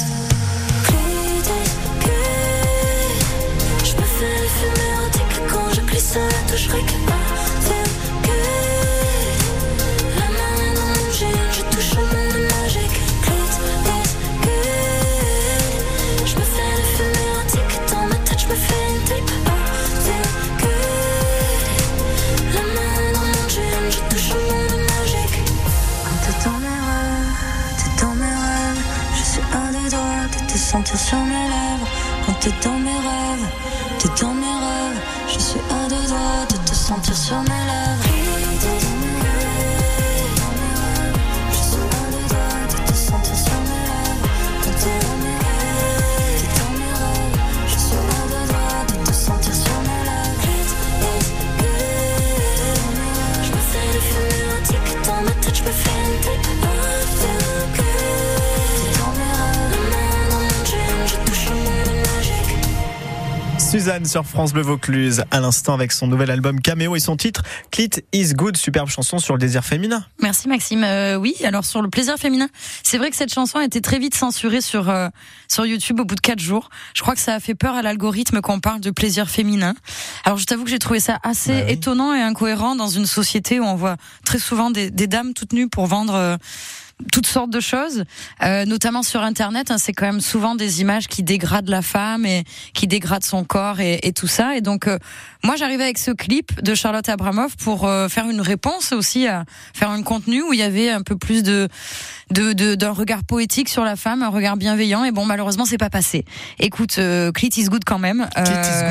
Main 10.37 10.71
dans 10.79 10.95
je 11.51 11.63
touche 11.63 11.93
au 11.95 12.07
monde 12.07 12.43
magique. 12.55 12.99
Je 16.25 16.35
me 16.37 16.45
fais 16.45 16.73
je 23.91 23.99
touche 24.09 24.31
au 24.31 24.41
monde 24.53 24.83
magique. 24.93 25.39
Mes 26.61 26.81
rêves, 26.89 27.35
dans 28.01 28.15
mes 28.15 28.35
rêves, 28.45 28.85
je 29.17 29.23
suis 29.25 29.45
à 29.53 29.73
des 29.73 29.89
de 29.89 30.53
te 30.53 30.59
sentir 30.59 30.99
sur 30.99 31.19
mes 31.25 31.49
lèvres. 31.49 31.89
Quand 32.25 32.35
t'es 32.41 32.53
dans 32.63 32.78
te 37.29 37.35
sentir 37.35 37.68
Sur 64.05 64.25
France 64.25 64.53
Bleu 64.53 64.63
Vaucluse 64.63 65.25
à 65.31 65.41
l'instant 65.41 65.75
avec 65.75 65.93
son 65.93 66.07
nouvel 66.07 66.31
album 66.31 66.61
Caméo 66.61 66.95
et 66.97 67.01
son 67.01 67.17
titre 67.17 67.43
Clit 67.71 67.91
is 68.13 68.33
Good, 68.35 68.57
superbe 68.57 68.89
chanson 68.89 69.19
sur 69.19 69.35
le 69.35 69.39
désir 69.41 69.65
féminin. 69.65 70.05
Merci 70.23 70.49
Maxime. 70.49 70.85
Euh, 70.85 71.17
oui, 71.17 71.35
alors 71.45 71.65
sur 71.65 71.83
le 71.83 71.91
plaisir 71.91 72.17
féminin, 72.17 72.49
c'est 72.83 72.97
vrai 72.97 73.11
que 73.11 73.17
cette 73.17 73.33
chanson 73.33 73.59
a 73.59 73.65
été 73.65 73.81
très 73.81 73.99
vite 73.99 74.15
censurée 74.15 74.61
sur 74.61 74.89
euh, 74.89 75.09
sur 75.49 75.67
YouTube 75.67 76.01
au 76.01 76.05
bout 76.05 76.15
de 76.15 76.21
quatre 76.21 76.39
jours. 76.41 76.71
Je 76.95 77.03
crois 77.03 77.15
que 77.15 77.21
ça 77.21 77.35
a 77.35 77.41
fait 77.41 77.55
peur 77.55 77.75
à 77.75 77.83
l'algorithme 77.83 78.41
qu'on 78.41 78.61
parle 78.61 78.81
de 78.81 78.91
plaisir 78.91 79.29
féminin. 79.29 79.75
Alors 80.25 80.39
je 80.39 80.45
t'avoue 80.45 80.65
que 80.65 80.71
j'ai 80.71 80.79
trouvé 80.79 81.01
ça 81.01 81.19
assez 81.23 81.53
Bah 81.53 81.63
oui. 81.67 81.73
étonnant 81.73 82.15
et 82.15 82.21
incohérent 82.23 82.77
dans 82.77 82.89
une 82.89 83.07
société 83.07 83.59
où 83.61 83.65
on 83.65 83.75
voit 83.75 83.97
très 84.25 84.39
souvent 84.39 84.71
des, 84.71 84.91
des 84.91 85.07
dames 85.07 85.35
toutes 85.35 85.53
nues 85.53 85.69
pour 85.69 85.87
vendre. 85.87 86.15
euh, 86.15 86.37
toutes 87.13 87.27
sortes 87.27 87.51
de 87.51 87.61
choses, 87.61 88.05
euh, 88.43 88.65
notamment 88.65 89.03
sur 89.03 89.23
Internet. 89.23 89.71
hein, 89.71 89.77
c'est 89.79 89.93
quand 89.93 90.07
même 90.07 90.21
souvent 90.21 90.55
des 90.55 90.81
images 90.81 91.07
qui 91.09 91.23
dégradent 91.23 91.69
la 91.69 91.83
femme 91.83 92.27
et 92.27 92.45
qui 92.75 92.87
dégradent 92.87 93.25
son 93.25 93.45
corps 93.45 93.81
et, 93.81 94.01
et 94.03 94.13
tout 94.13 94.27
ça. 94.27 94.57
Et 94.57 94.61
donc, 94.61 94.89
euh, 94.89 94.99
moi, 95.45 95.55
j'arrivais 95.57 95.85
avec 95.85 95.99
ce 95.99 96.11
clip 96.11 96.61
de 96.63 96.75
Charlotte 96.75 97.09
Abramoff 97.09 97.57
pour 97.57 97.87
euh, 97.87 98.09
faire 98.09 98.29
une 98.29 98.41
réponse 98.41 98.93
aussi 98.93 99.27
à 99.29 99.45
faire 99.75 99.91
un 99.91 100.03
contenu 100.03 100.43
où 100.43 100.53
il 100.53 100.59
y 100.59 100.63
avait 100.63 100.91
un 100.91 101.03
peu 101.03 101.17
plus 101.17 101.43
de 101.43 101.69
de 102.31 102.53
de- 102.53 102.75
d'un 102.75 102.91
regard 102.91 103.25
poétique 103.25 103.69
sur 103.69 103.85
la 103.85 103.97
femme, 103.97 104.23
un 104.23 104.29
regard 104.29 104.57
bienveillant. 104.57 105.05
Et 105.05 105.13
bon, 105.13 105.25
malheureusement, 105.25 105.65
c'est 105.65 105.79
pas 105.79 105.91
passé. 105.91 106.25
Écoute, 106.59 106.97
euh, 106.99 107.31
Clit 107.33 107.51
is 107.57 107.65
good 107.67 107.85
quand 107.87 107.99
même. 107.99 108.29
Good 108.37 108.49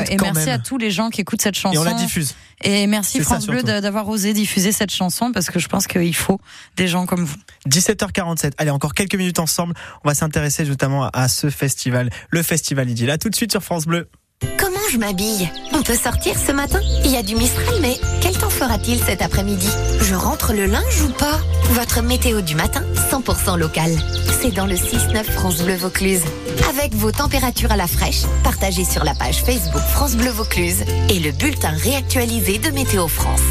et 0.10 0.16
quand 0.16 0.26
merci 0.34 0.46
même. 0.48 0.56
à 0.56 0.60
tous 0.60 0.78
les 0.78 0.92
gens 0.92 1.10
qui 1.10 1.22
écoutent 1.22 1.42
cette 1.42 1.56
chanson. 1.58 1.76
Et 1.76 1.78
on 1.78 1.84
la 1.84 1.94
diffuse. 1.94 2.36
Et 2.64 2.88
merci 2.88 3.20
ça, 3.20 3.24
France 3.24 3.48
Bleu 3.48 3.62
d'avoir 3.62 4.08
osé 4.10 4.34
diffuser 4.34 4.72
cette 4.72 4.92
chanson 4.92 5.32
parce 5.32 5.50
que 5.50 5.60
je 5.60 5.68
pense 5.68 5.86
qu'il 5.86 6.16
faut 6.16 6.40
des 6.76 6.88
gens 6.88 7.06
comme 7.06 7.24
vous. 7.24 7.38
17h47. 7.70 8.54
Allez, 8.58 8.72
encore 8.72 8.94
quelques 8.94 9.16
minutes 9.16 9.40
ensemble. 9.40 9.76
On 10.04 10.08
va 10.08 10.16
s'intéresser 10.16 10.64
notamment 10.66 11.04
à, 11.06 11.10
à 11.14 11.28
ce 11.28 11.50
festival, 11.50 12.10
le 12.30 12.42
festival 12.42 12.90
Idylle. 12.90 13.12
À 13.12 13.18
tout 13.18 13.30
de 13.30 13.36
suite 13.36 13.52
sur 13.52 13.64
France 13.64 13.86
Bleu. 13.86 14.10
Comment 14.58 14.78
je 14.92 14.98
m'habille 14.98 15.50
On 15.74 15.82
peut 15.82 15.96
sortir 15.96 16.36
ce 16.38 16.52
matin 16.52 16.80
Il 17.04 17.12
y 17.12 17.18
a 17.18 17.24
du 17.24 17.36
Mistral, 17.36 17.76
mais 17.82 17.96
quel 18.22 18.38
temps 18.38 18.50
fera-t-il 18.50 19.00
cet 19.00 19.22
après-midi 19.22 19.70
Je 20.02 20.14
rentre 20.14 20.54
le 20.54 20.66
linge 20.66 21.02
ou 21.02 21.10
pas 21.10 21.40
Votre 21.72 22.04
météo 22.04 22.42
du 22.42 22.54
matin, 22.54 22.84
100% 23.12 23.58
local. 23.58 23.92
C'est 24.40 24.52
dans 24.52 24.68
le 24.68 24.76
6-9 24.76 25.24
France 25.24 25.64
Bleu 25.64 25.76
Vaucluse. 25.76 26.22
Avec 26.70 26.94
vos 26.94 27.12
températures 27.12 27.72
à 27.72 27.78
la 27.78 27.88
fraîche, 27.88 28.24
partagées 28.44 28.86
sur 28.86 29.04
la 29.04 29.16
page 29.16 29.42
Facebook 29.44 29.82
France 29.82 30.16
Bleu 30.16 30.30
Vaucluse 30.30 30.84
et 31.10 31.20
le 31.20 31.32
bulletin 31.32 31.72
réactualisé 31.72 32.60
de 32.60 32.70
Météo 32.70 33.08
France. 33.08 33.42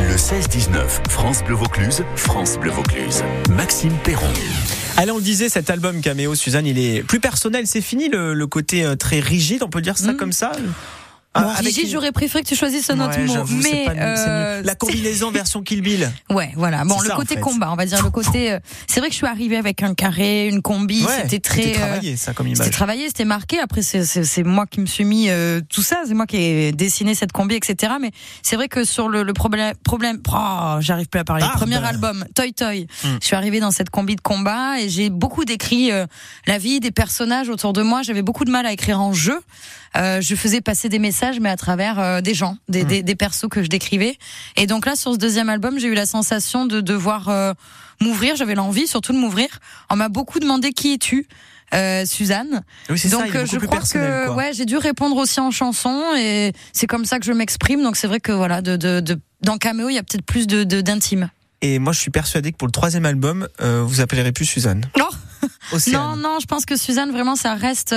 Le 0.00 0.16
16-19, 0.16 1.08
France 1.08 1.44
Bleu 1.44 1.54
Vaucluse, 1.54 2.02
France 2.16 2.58
Bleu 2.58 2.70
Vaucluse. 2.72 3.22
Maxime 3.50 3.96
Perron. 4.02 4.32
Allez, 5.00 5.12
on 5.12 5.16
le 5.16 5.22
disait, 5.22 5.48
cet 5.48 5.70
album 5.70 6.02
Caméo, 6.02 6.34
Suzanne, 6.34 6.66
il 6.66 6.78
est 6.78 7.02
plus 7.02 7.20
personnel. 7.20 7.66
C'est 7.66 7.80
fini 7.80 8.10
le, 8.10 8.34
le 8.34 8.46
côté 8.46 8.84
euh, 8.84 8.96
très 8.96 9.18
rigide, 9.18 9.62
on 9.62 9.70
peut 9.70 9.80
dire 9.80 9.96
ça 9.96 10.12
Mm. 10.12 10.16
comme 10.18 10.32
ça? 10.32 10.52
Bon, 11.32 11.42
Ah, 11.44 11.60
une- 11.62 11.88
j'aurais 11.88 12.10
préféré 12.10 12.42
que 12.42 12.48
tu 12.48 12.56
choisisses 12.56 12.90
un 12.90 12.98
autre 12.98 13.16
Ouais, 13.16 13.24
mot. 13.24 13.44
Mais 13.62 13.84
pas 13.84 13.92
euh, 13.92 14.62
la 14.64 14.74
combinaison 14.74 15.30
version 15.30 15.62
Kill 15.62 15.80
Bill. 15.80 16.10
Ouais, 16.30 16.50
voilà. 16.56 16.84
Bon, 16.84 16.98
le 17.00 17.06
ça, 17.06 17.14
en 17.14 17.18
côté 17.18 17.36
fait. 17.36 17.40
combat, 17.40 17.70
on 17.70 17.76
va 17.76 17.86
dire 17.86 18.02
le 18.02 18.10
côté. 18.10 18.50
euh, 18.50 18.58
c'est 18.88 18.98
vrai 18.98 19.10
que 19.10 19.12
je 19.12 19.18
suis 19.18 19.26
arrivée 19.28 19.56
avec 19.56 19.84
un 19.84 19.94
carré, 19.94 20.48
une 20.48 20.60
combi, 20.60 21.04
Ouais, 21.04 21.12
c'était 21.22 21.38
très. 21.38 21.62
c'était 21.62 21.76
euh, 21.76 21.86
travaillé 21.86 22.16
ça 22.16 22.32
comme 22.34 22.48
C'était 22.48 22.62
image. 22.64 22.70
travaillé, 22.72 23.06
c'était 23.06 23.24
marqué. 23.24 23.60
Après, 23.60 23.82
c'est- 23.82 24.42
moi 24.42 24.66
qui 24.66 24.80
me 24.80 24.86
suis 24.86 25.04
mis 25.04 25.28
euh, 25.30 25.60
tout 25.68 25.82
ça. 25.82 26.02
C'est 26.04 26.14
moi 26.14 26.26
qui 26.26 26.36
ai 26.38 26.72
dessiné 26.72 27.14
cette 27.14 27.30
combi, 27.30 27.54
etc. 27.54 27.92
Mais 28.00 28.10
c'est 28.42 28.56
vrai 28.56 28.66
que 28.66 28.82
sur 28.82 29.08
le, 29.08 29.22
le 29.22 29.32
problème, 29.32 29.74
problème, 29.84 30.20
oh, 30.34 30.76
j'arrive 30.80 31.06
plus 31.08 31.20
à 31.20 31.24
parler. 31.24 31.42
Barbe. 31.42 31.58
Premier 31.58 31.84
album, 31.84 32.24
Toy 32.34 32.52
Toy. 32.52 32.88
Hmm. 33.04 33.18
Je 33.20 33.26
suis 33.26 33.36
arrivée 33.36 33.60
dans 33.60 33.70
cette 33.70 33.90
combi 33.90 34.16
de 34.16 34.20
combat 34.20 34.80
et 34.80 34.88
j'ai 34.88 35.10
beaucoup 35.10 35.44
décrit 35.44 35.92
euh, 35.92 36.06
la 36.48 36.58
vie 36.58 36.80
des 36.80 36.90
personnages 36.90 37.48
autour 37.50 37.72
de 37.72 37.82
moi. 37.82 38.02
J'avais 38.02 38.22
beaucoup 38.22 38.44
de 38.44 38.50
mal 38.50 38.66
à 38.66 38.72
écrire 38.72 39.00
en 39.00 39.12
jeu. 39.12 39.38
Je 39.94 40.34
faisais 40.36 40.60
passer 40.60 40.88
des 40.88 40.98
messages, 41.00 41.19
mais 41.40 41.48
à 41.50 41.56
travers 41.56 41.98
euh, 41.98 42.20
des 42.20 42.34
gens, 42.34 42.56
des, 42.68 42.84
Hmm. 42.84 42.88
des, 42.88 43.02
des 43.02 43.14
persos 43.14 43.48
que 43.50 43.62
je 43.62 43.68
décrivais. 43.68 44.16
Et 44.56 44.66
donc 44.66 44.86
là, 44.86 44.96
sur 44.96 45.12
ce 45.12 45.18
deuxième 45.18 45.48
album, 45.48 45.78
j'ai 45.78 45.88
eu 45.88 45.94
la 45.94 46.06
sensation 46.06 46.66
de 46.66 46.80
devoir 46.80 47.28
euh, 47.28 47.52
m'ouvrir. 48.00 48.36
J'avais 48.36 48.54
l'envie, 48.54 48.86
surtout 48.86 49.12
de 49.12 49.18
m'ouvrir. 49.18 49.48
On 49.90 49.96
m'a 49.96 50.08
beaucoup 50.08 50.38
demandé 50.40 50.72
qui 50.72 50.94
es-tu, 50.94 51.26
euh, 51.74 52.04
Suzanne. 52.06 52.62
Oui, 52.88 52.98
ça, 52.98 53.08
Donc 53.08 53.34
euh, 53.34 53.44
beaucoup 53.44 53.46
je 53.46 53.58
crois 53.66 53.80
que 53.80 54.26
quoi. 54.26 54.34
ouais, 54.36 54.52
j'ai 54.54 54.64
dû 54.64 54.76
répondre 54.76 55.16
aussi 55.16 55.38
en 55.40 55.50
chanson 55.50 56.02
et 56.18 56.52
c'est 56.72 56.86
comme 56.86 57.04
ça 57.04 57.18
que 57.18 57.26
je 57.26 57.32
m'exprime. 57.32 57.82
Donc 57.82 57.96
c'est 57.96 58.06
vrai 58.08 58.20
que 58.20 58.32
voilà, 58.32 58.60
de, 58.62 58.76
de, 58.76 59.00
de 59.00 59.18
dans 59.42 59.56
Cameo, 59.58 59.88
il 59.88 59.94
y 59.94 59.98
a 59.98 60.02
peut-être 60.02 60.24
plus 60.26 60.46
de 60.46 60.64
d'intime. 60.80 61.30
Et 61.62 61.78
moi, 61.78 61.92
je 61.92 62.00
suis 62.00 62.10
persuadé 62.10 62.52
que 62.52 62.56
pour 62.56 62.66
le 62.68 62.72
troisième 62.72 63.04
album, 63.04 63.46
euh, 63.60 63.82
vous 63.86 64.00
appellerez 64.00 64.32
plus 64.32 64.46
Suzanne. 64.46 64.86
Non. 64.98 65.08
Océane. 65.72 65.94
Non, 66.00 66.16
non, 66.16 66.38
je 66.40 66.46
pense 66.46 66.64
que 66.66 66.76
Suzanne 66.76 67.10
vraiment 67.12 67.36
ça 67.36 67.54
reste 67.54 67.94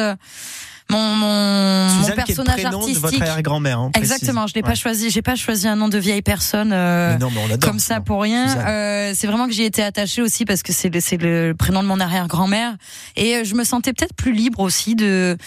mon 0.90 1.16
mon, 1.16 1.88
mon 1.88 2.04
qui 2.04 2.06
est 2.06 2.10
le 2.10 2.16
personnage 2.16 2.54
prénom 2.62 2.80
de 2.80 2.86
votre 2.86 3.04
artistique. 3.06 3.22
arrière-grand-mère. 3.22 3.80
hein. 3.80 3.92
Exactement, 3.96 4.48
je 4.48 4.54
l'ai 4.54 4.62
pas 4.62 4.76
choisi. 4.76 5.10
J'ai 5.10 5.22
pas 5.22 5.36
choisi 5.36 5.68
un 5.68 5.76
nom 5.76 5.88
de 5.88 5.98
vieille 5.98 6.22
personne. 6.22 6.72
euh, 6.74 7.18
non, 7.18 7.30
comme 7.62 7.80
ça 7.80 8.00
pour 8.02 8.22
rien. 8.22 8.58
Euh, 8.68 9.12
c'est 9.16 9.28
vraiment 9.28 9.48
que 9.48 9.54
j'y 9.54 9.64
étais 9.64 9.84
attachée 9.84 10.22
aussi 10.22 10.46
parce 10.46 10.62
que 10.64 10.74
c'est 10.74 10.90
le, 10.90 11.00
c'est 11.00 11.18
le 11.18 11.54
prénom 11.58 11.82
de 11.84 11.88
mon 11.88 12.00
arrière-grand-mère 12.00 12.76
et 13.16 13.36
euh, 13.38 13.44
je 13.44 13.56
me 13.56 13.64
sentais 13.64 13.94
peut-être 13.94 14.14
plus 14.16 14.34
libre 14.34 14.60
aussi 14.60 14.96
de 14.96 15.38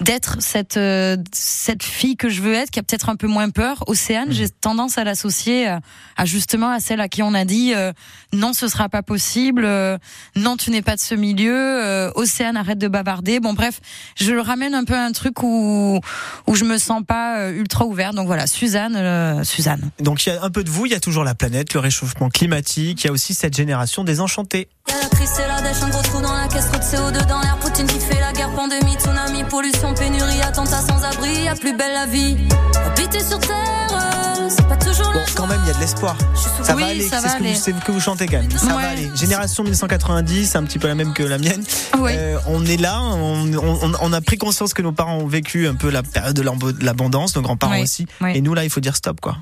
d'être 0.00 0.36
cette 0.40 0.76
euh, 0.76 1.16
cette 1.32 1.82
fille 1.82 2.16
que 2.16 2.28
je 2.28 2.42
veux 2.42 2.52
être 2.54 2.70
qui 2.70 2.78
a 2.80 2.82
peut-être 2.82 3.08
un 3.08 3.16
peu 3.16 3.26
moins 3.28 3.50
peur. 3.50 3.84
Océane, 3.86 4.28
Mhm. 4.28 4.34
j'ai 4.34 4.48
tendance 4.48 4.98
à 4.98 5.04
l'associer 5.04 5.68
à, 5.68 5.80
à 6.16 6.24
justement 6.24 6.70
à 6.70 6.80
celle 6.80 7.00
à 7.00 7.08
qui 7.08 7.22
on 7.22 7.32
a 7.34 7.44
dit 7.44 7.72
euh, 7.74 7.92
non, 8.32 8.52
ce 8.52 8.66
sera 8.68 8.88
pas 8.88 9.02
possible, 9.02 9.64
euh, 9.64 9.96
non, 10.36 10.56
tu 10.56 10.70
n'es 10.70 10.82
pas 10.82 10.96
de 10.96 11.00
ce 11.00 11.14
milieu, 11.14 11.54
euh, 11.54 12.10
Océane, 12.16 12.56
arrête 12.56 12.78
de 12.78 12.88
bavarder. 12.88 13.38
Bon 13.40 13.52
bref, 13.52 13.80
je 14.16 14.32
le 14.32 14.40
ramène 14.40 14.74
un 14.74 14.84
peu 14.84 14.94
à 14.94 15.04
un 15.04 15.12
truc 15.12 15.42
où 15.42 16.00
où 16.46 16.54
je 16.54 16.64
me 16.64 16.76
sens 16.78 17.02
pas 17.06 17.38
euh, 17.38 17.52
ultra 17.52 17.84
ouverte. 17.86 18.14
Donc 18.14 18.26
voilà, 18.26 18.46
Suzanne, 18.46 18.96
euh, 18.96 19.44
Suzanne. 19.44 19.90
Donc 20.00 20.26
il 20.26 20.30
y 20.30 20.32
a 20.32 20.42
un 20.42 20.50
peu 20.50 20.64
de 20.64 20.70
vous, 20.70 20.86
il 20.86 20.92
y 20.92 20.96
a 20.96 21.00
toujours 21.00 21.24
la 21.24 21.34
planète, 21.34 21.72
le 21.74 21.80
réchauffement 21.80 22.28
climatique, 22.30 23.04
il 23.04 23.06
y 23.06 23.10
a 23.10 23.12
aussi 23.12 23.32
cette 23.34 23.54
génération 23.56 24.02
désenchantés. 24.04 24.68
Y'a 24.88 24.98
la 25.00 25.08
crise, 25.08 25.30
c'est 25.34 25.46
la 25.48 25.62
dèche, 25.62 25.82
un 25.82 25.88
gros 25.88 26.02
trou 26.02 26.20
dans 26.20 26.32
la 26.36 26.46
caisse, 26.48 26.66
trop 26.68 26.78
de 26.78 26.82
CO2 26.84 27.26
dans 27.26 27.40
l'air, 27.40 27.56
Poutine 27.58 27.86
qui 27.86 27.98
fait 27.98 28.20
la 28.20 28.32
guerre, 28.32 28.50
pandémie, 28.54 28.94
tsunami, 28.94 29.44
pollution, 29.44 29.93
pénurie, 29.98 30.40
attentat 30.42 30.80
sans 30.80 31.02
abri, 31.04 31.44
y'a 31.44 31.54
plus 31.54 31.76
belle 31.76 31.92
la 31.92 32.06
vie. 32.06 32.36
Habiter 32.86 33.20
sur 33.24 33.38
terre, 33.38 33.54
euh, 33.92 34.48
c'est 34.48 34.66
pas 34.68 34.76
toujours 34.76 35.12
Bon, 35.12 35.20
quand 35.34 35.46
même, 35.46 35.60
il 35.64 35.68
y 35.68 35.70
a 35.70 35.74
de 35.74 35.80
l'espoir. 35.80 36.16
Je 36.34 36.40
suis 36.40 36.50
sous- 36.56 36.64
Ça 36.64 36.74
Oui, 36.74 36.82
va 36.82 36.88
aller, 36.88 37.00
c'est 37.08 37.16
ce 37.16 37.22
que, 37.22 37.28
vous, 37.28 37.34
aller. 37.36 37.54
c'est 37.54 37.72
ce 37.72 37.84
que 37.84 37.92
vous 37.92 38.00
chantez 38.00 38.26
quand 38.26 38.38
même. 38.40 38.50
Ça 38.50 38.66
va 38.74 38.88
aller. 38.88 39.10
Génération 39.14 39.62
1990, 39.62 40.46
c'est 40.50 40.58
un 40.58 40.64
petit 40.64 40.78
peu 40.78 40.88
la 40.88 40.94
même 40.94 41.12
que 41.12 41.22
la 41.22 41.38
mienne. 41.38 41.62
Euh, 41.96 42.38
on 42.46 42.64
est 42.66 42.76
là, 42.76 43.00
on, 43.02 43.50
on- 43.54 43.92
on 44.00 44.12
a 44.12 44.20
pris 44.20 44.36
conscience 44.38 44.74
que 44.74 44.82
nos 44.82 44.92
parents 44.92 45.16
ont 45.18 45.26
vécu 45.26 45.66
un 45.66 45.74
peu 45.74 45.90
la 45.90 46.02
période 46.02 46.34
de 46.36 46.42
l'abondance, 46.84 47.34
nos 47.36 47.42
grands-parents 47.42 47.80
aussi. 47.80 48.06
Et 48.34 48.40
nous, 48.40 48.54
là, 48.54 48.64
il 48.64 48.70
faut 48.70 48.80
dire 48.80 48.96
stop, 48.96 49.20
quoi. 49.20 49.36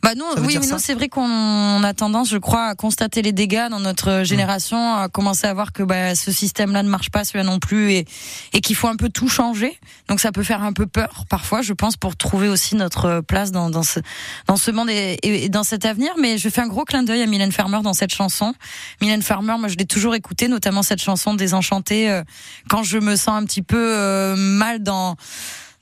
Bah 0.00 0.14
veut 0.36 0.46
oui, 0.46 0.54
mais 0.60 0.66
nous 0.66 0.78
c'est 0.78 0.94
vrai 0.94 1.08
qu'on 1.08 1.82
a 1.82 1.92
tendance, 1.92 2.30
je 2.30 2.38
crois, 2.38 2.66
à 2.66 2.74
constater 2.76 3.20
les 3.20 3.32
dégâts 3.32 3.68
dans 3.68 3.80
notre 3.80 4.22
génération, 4.22 4.94
à 4.94 5.08
commencer 5.08 5.46
à 5.46 5.52
voir 5.52 5.72
que 5.72 5.82
bah, 5.82 6.14
ce 6.14 6.30
système-là 6.30 6.82
ne 6.84 6.88
marche 6.88 7.10
pas, 7.10 7.24
celui-là 7.24 7.44
non 7.44 7.58
plus, 7.58 7.92
et, 7.92 8.06
et 8.52 8.60
qu'il 8.60 8.76
faut 8.76 8.86
un 8.86 8.94
peu 8.96 9.08
tout 9.08 9.28
changer. 9.28 9.78
Donc 10.08 10.20
ça 10.20 10.30
peut 10.30 10.44
faire 10.44 10.62
un 10.62 10.72
peu 10.72 10.86
peur 10.86 11.24
parfois, 11.28 11.62
je 11.62 11.72
pense, 11.72 11.96
pour 11.96 12.16
trouver 12.16 12.48
aussi 12.48 12.76
notre 12.76 13.20
place 13.22 13.50
dans, 13.50 13.70
dans 13.70 13.82
ce 13.82 13.98
dans 14.46 14.56
ce 14.56 14.70
monde 14.70 14.88
et, 14.88 15.18
et- 15.22 15.44
et 15.44 15.48
dans 15.48 15.64
cet 15.64 15.84
avenir. 15.84 16.12
Mais 16.18 16.38
je 16.38 16.48
fais 16.48 16.60
un 16.60 16.68
gros 16.68 16.84
clin 16.84 17.02
d'œil 17.02 17.22
à 17.22 17.26
Mylène 17.26 17.52
Farmer 17.52 17.80
dans 17.82 17.92
cette 17.94 18.12
chanson. 18.14 18.54
Mylène 19.02 19.22
Farmer, 19.22 19.56
moi 19.58 19.68
je 19.68 19.74
l'ai 19.76 19.86
toujours 19.86 20.14
écoutée, 20.14 20.46
notamment 20.48 20.82
cette 20.84 21.02
chanson 21.02 21.34
Désenchantée, 21.34 22.08
euh, 22.08 22.22
quand 22.70 22.84
je 22.84 22.98
me 22.98 23.16
sens 23.16 23.34
un 23.42 23.44
petit 23.44 23.62
peu 23.62 23.76
euh, 23.76 24.36
mal 24.36 24.82
dans 24.82 25.16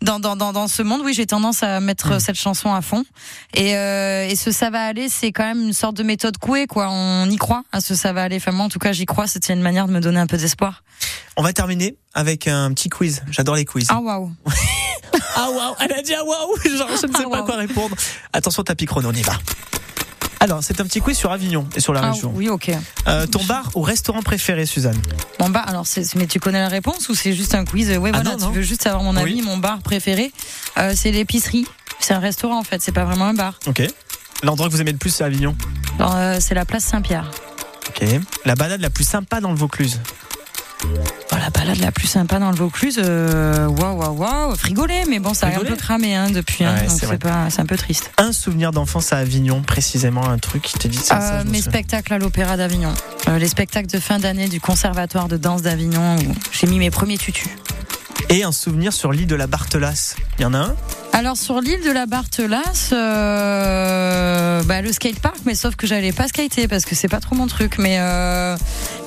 dans, 0.03 0.21
dans, 0.21 0.37
dans, 0.37 0.53
dans 0.53 0.69
ce 0.69 0.83
monde, 0.83 1.00
oui, 1.05 1.15
j'ai 1.15 1.26
tendance 1.26 1.62
à 1.62 1.81
mettre 1.81 2.15
Mm. 2.17 2.21
cette 2.21 2.37
chanson 2.37 2.73
à 2.75 2.83
fond. 2.83 3.05
Et, 3.55 3.76
euh, 3.76 4.29
et 4.29 4.37
ce 4.37 4.50
ça 4.53 4.71
va 4.71 4.85
aller, 4.85 5.09
c'est 5.09 5.33
quand 5.33 5.45
même 5.45 5.62
une 5.62 5.73
sorte 5.73 5.97
de 5.97 6.03
méthode 6.03 6.37
couée, 6.38 6.67
quoi. 6.67 6.88
On 6.91 7.29
y 7.31 7.37
croit 7.37 7.62
à 7.73 7.81
ce 7.81 7.95
ça 7.95 8.12
va 8.12 8.23
aller. 8.23 8.37
Enfin, 8.37 8.53
moi, 8.53 8.67
en 8.67 8.69
tout 8.69 8.79
cas, 8.79 8.93
j'y 8.93 9.07
crois. 9.07 9.26
C'était 9.26 9.53
une 9.53 9.62
manière 9.62 9.87
de 9.88 9.93
me 9.93 10.00
donner 10.00 10.21
un 10.21 10.26
peu 10.26 10.37
d'espoir. 10.37 10.83
On 11.37 11.43
va 11.43 11.53
terminer 11.53 11.97
avec 12.15 12.47
un 12.49 12.73
petit 12.73 12.88
quiz. 12.88 13.23
J'adore 13.31 13.57
les 13.57 13.65
quiz. 13.65 13.87
Ah, 13.91 13.99
waouh. 14.00 14.33
Ah 15.38 15.49
waouh, 15.50 15.75
elle 15.81 15.93
a 15.93 16.03
dit 16.03 16.15
ah 16.15 16.25
waouh, 16.25 16.57
genre 16.79 16.88
je 16.88 17.07
ne 17.07 17.12
sais 17.12 17.25
Ah, 17.26 17.31
pas 17.31 17.43
quoi 17.43 17.57
répondre. 17.57 17.95
Attention 18.33 18.62
tapis 18.65 18.87
chrono, 18.87 19.11
on 19.11 19.12
y 19.12 19.23
va. 19.23 19.33
Alors, 20.40 20.62
c'est 20.62 20.81
un 20.81 20.85
petit 20.85 21.00
quiz 21.00 21.16
sur 21.16 21.33
Avignon 21.33 21.66
et 21.75 21.81
sur 21.81 21.93
la 21.93 22.00
Ah, 22.02 22.12
région. 22.12 22.31
oui, 22.35 22.49
ok. 22.49 22.71
Euh, 23.09 23.26
ton 23.26 23.43
bar 23.45 23.71
ou 23.75 23.81
restaurant 23.83 24.23
préféré, 24.23 24.66
Suzanne 24.66 25.00
Mon 25.40 25.49
bar, 25.49 25.69
alors, 25.69 25.87
c'est, 25.87 26.14
mais 26.14 26.26
tu 26.26 26.38
connais 26.40 26.61
la 26.61 26.69
réponse 26.69 27.09
ou 27.09 27.14
c'est 27.14 27.33
juste 27.33 27.55
un 27.55 27.64
quiz? 27.64 27.88
Oui, 27.99 28.11
Ah, 28.12 28.16
voilà, 28.19 28.31
non, 28.33 28.37
tu 28.37 28.43
non. 28.45 28.50
veux 28.50 28.62
juste 28.62 28.83
savoir 28.83 29.02
mon 29.02 29.16
avis, 29.16 29.35
Oui. 29.37 29.43
mon 29.43 29.57
bar 29.57 29.78
préféré? 29.81 30.33
Euh, 30.78 30.93
c'est 30.95 31.11
l'épicerie. 31.11 31.66
C'est 32.00 32.12
un 32.14 32.19
restaurant, 32.19 32.59
en 32.59 32.62
fait. 32.64 32.83
C'est 32.83 32.93
pas 32.93 33.05
vraiment 33.05 33.25
un 33.25 33.35
bar. 33.35 33.59
Ok. 33.66 33.83
L'endroit 34.43 34.69
que 34.69 34.73
vous 34.75 34.81
aimez 34.81 34.93
le 34.93 34.99
plus, 34.99 35.11
c'est 35.11 35.25
Avignon? 35.25 35.57
Euh, 36.00 36.37
c'est 36.40 36.55
la 36.55 36.66
place 36.66 36.85
Saint-Pierre. 36.85 37.31
Ok. 37.88 38.05
La 38.45 38.55
balade 38.55 38.81
la 38.83 38.90
plus 38.90 39.05
sympa 39.09 39.40
dans 39.40 39.50
le 39.50 39.57
Vaucluse? 39.57 39.99
Oh, 41.66 41.68
la 41.68 41.75
balade 41.75 41.85
la 41.85 41.92
plus 41.92 42.06
sympa 42.06 42.38
dans 42.38 42.50
le 42.50 42.56
Vaucluse, 42.56 43.00
euh, 43.02 43.66
waouh, 43.66 43.96
waouh, 43.96 44.16
waouh, 44.16 44.56
frigoler, 44.56 45.02
mais 45.08 45.18
bon, 45.18 45.35
ça 45.35 45.49
a 45.49 45.56
un 45.56 45.64
peu 45.64 45.75
cramé 45.75 46.14
hein, 46.14 46.30
depuis, 46.30 46.64
hein, 46.64 46.75
Ouais, 46.75 46.87
donc 46.87 46.99
c'est 46.99 47.18
pas, 47.18 47.50
c'est 47.50 47.61
un 47.61 47.66
peu 47.66 47.76
triste. 47.76 48.11
Un 48.18 48.32
souvenir 48.32 48.70
d'enfance 48.73 49.12
à 49.12 49.18
Avignon, 49.18 49.62
précisément 49.62 50.28
un 50.28 50.38
truc 50.38 50.62
qui 50.62 50.78
te 50.78 50.87
dit 50.88 50.99
ça. 50.99 51.20
ça, 51.20 51.35
Euh, 51.40 51.44
mes 51.44 51.61
spectacles 51.61 52.12
à 52.12 52.18
l'Opéra 52.18 52.56
d'Avignon, 52.56 52.94
Euh, 53.28 53.38
les 53.38 53.49
spectacles 53.49 53.88
de 53.88 53.99
fin 53.99 54.18
d'année 54.20 54.49
du 54.49 54.61
Conservatoire 54.61 55.26
de 55.28 55.37
danse 55.37 55.62
d'Avignon 55.62 56.16
où 56.16 56.35
j'ai 56.52 56.68
mis 56.68 56.78
mes 56.78 56.90
premiers 56.90 57.18
tutus. 57.18 57.49
Et 58.28 58.44
un 58.44 58.52
souvenir 58.52 58.92
sur 58.92 59.12
l'île 59.12 59.26
de 59.26 59.35
la 59.35 59.46
Barthelasse. 59.46 60.16
Il 60.38 60.42
y 60.42 60.44
en 60.44 60.54
a 60.54 60.58
un? 60.58 60.76
Alors 61.16 61.38
sur 61.38 61.62
l'île 61.62 61.80
de 61.82 61.90
la 61.90 62.04
Barthelasse, 62.04 62.90
euh, 62.92 64.62
bah, 64.64 64.82
le 64.82 64.92
skatepark, 64.92 65.37
mais 65.46 65.54
sauf 65.54 65.75
que 65.75 65.87
j'allais 65.87 66.12
pas 66.12 66.28
skater 66.28 66.68
parce 66.68 66.85
que 66.85 66.94
c'est 66.94 67.08
pas 67.08 67.20
trop 67.20 67.35
mon 67.35 67.46
truc. 67.46 67.78
Mais 67.78 67.96
euh, 68.00 68.54